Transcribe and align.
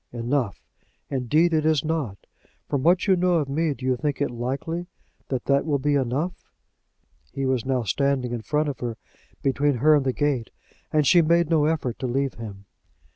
"Enough! 0.11 0.63
Indeed 1.11 1.53
it 1.53 1.63
is 1.63 1.85
not. 1.85 2.17
From 2.67 2.81
what 2.81 3.05
you 3.05 3.15
know 3.15 3.35
of 3.35 3.47
me 3.47 3.75
do 3.75 3.85
you 3.85 3.95
think 3.95 4.19
it 4.19 4.31
likely 4.31 4.87
that 5.27 5.45
that 5.45 5.63
will 5.63 5.77
be 5.77 5.93
enough?" 5.93 6.33
He 7.31 7.45
was 7.45 7.65
now 7.67 7.83
standing 7.83 8.31
in 8.31 8.41
front 8.41 8.67
of 8.67 8.79
her, 8.79 8.97
between 9.43 9.75
her 9.75 9.93
and 9.93 10.03
the 10.03 10.11
gate, 10.11 10.49
and 10.91 11.05
she 11.05 11.21
made 11.21 11.51
no 11.51 11.65
effort 11.65 11.99
to 11.99 12.07
leave 12.07 12.33
him. 12.33 12.65